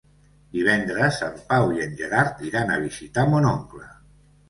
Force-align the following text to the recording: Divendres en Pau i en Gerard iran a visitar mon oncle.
Divendres 0.55 1.19
en 1.27 1.37
Pau 1.53 1.75
i 1.77 1.85
en 1.85 1.95
Gerard 2.01 2.43
iran 2.51 2.75
a 2.79 2.83
visitar 2.89 3.31
mon 3.37 3.51
oncle. 3.55 3.89